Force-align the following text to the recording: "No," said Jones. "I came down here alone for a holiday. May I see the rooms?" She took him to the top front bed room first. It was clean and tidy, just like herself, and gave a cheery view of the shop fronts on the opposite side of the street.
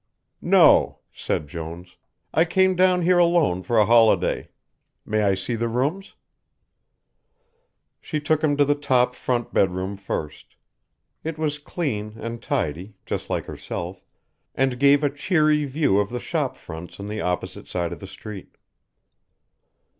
"No," 0.41 0.97
said 1.13 1.47
Jones. 1.47 1.97
"I 2.33 2.43
came 2.43 2.75
down 2.75 3.03
here 3.03 3.19
alone 3.19 3.61
for 3.61 3.77
a 3.77 3.85
holiday. 3.85 4.49
May 5.05 5.21
I 5.21 5.35
see 5.35 5.53
the 5.53 5.67
rooms?" 5.67 6.15
She 8.01 8.19
took 8.19 8.43
him 8.43 8.57
to 8.57 8.65
the 8.65 8.73
top 8.73 9.13
front 9.13 9.53
bed 9.53 9.69
room 9.69 9.97
first. 9.97 10.55
It 11.23 11.37
was 11.37 11.59
clean 11.59 12.15
and 12.19 12.41
tidy, 12.41 12.95
just 13.05 13.29
like 13.29 13.45
herself, 13.45 14.03
and 14.55 14.79
gave 14.79 15.03
a 15.03 15.09
cheery 15.11 15.65
view 15.65 15.99
of 15.99 16.09
the 16.09 16.19
shop 16.19 16.55
fronts 16.57 16.99
on 16.99 17.05
the 17.05 17.21
opposite 17.21 17.67
side 17.67 17.91
of 17.93 17.99
the 17.99 18.07
street. 18.07 18.55